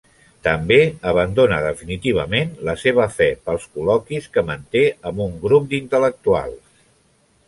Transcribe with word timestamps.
També 0.45 0.77
abandona 1.09 1.57
definitivament 1.65 2.55
la 2.69 2.73
seva 2.83 3.05
fe 3.17 3.27
pels 3.49 3.67
col·loquis 3.75 4.27
que 4.39 4.45
manté 4.51 4.83
amb 5.11 5.23
un 5.27 5.37
grup 5.45 5.69
d'intel·lectuals. 5.75 6.75